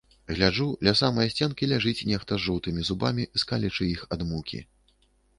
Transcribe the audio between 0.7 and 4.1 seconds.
ля самае сценкі ляжыць нехта з жоўтымі зубамі, скалячы іх